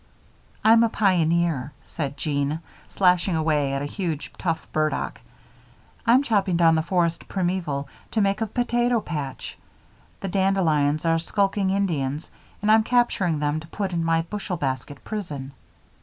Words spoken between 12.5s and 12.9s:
and I'm